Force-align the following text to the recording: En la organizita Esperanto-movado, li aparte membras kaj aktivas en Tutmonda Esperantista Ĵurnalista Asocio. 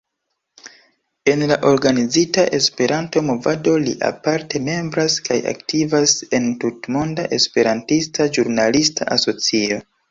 En 1.33 1.43
la 1.51 1.57
organizita 1.71 2.45
Esperanto-movado, 2.59 3.75
li 3.83 3.93
aparte 4.09 4.63
membras 4.73 5.21
kaj 5.29 5.39
aktivas 5.55 6.17
en 6.41 6.51
Tutmonda 6.65 7.31
Esperantista 7.41 8.31
Ĵurnalista 8.39 9.15
Asocio. 9.21 9.85